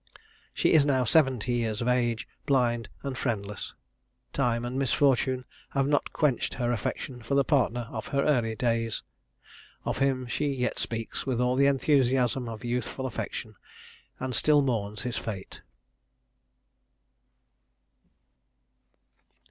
[0.51, 3.75] She is now seventy years of age, blind, and friendless.
[4.33, 9.03] Time and misfortune have not quenched her affection for the partner of her early days.
[9.85, 13.53] Of him she yet speaks with all the enthusiasm of youthful affection,
[14.19, 15.61] and still mourns his fate.